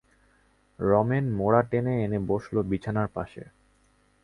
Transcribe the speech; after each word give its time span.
রমেন 0.79 1.25
মোড়া 1.33 1.61
টেনে 1.61 1.93
এনে 2.03 2.19
বসল 2.27 2.55
বিছানার 2.61 3.07
পাশে। 3.07 3.43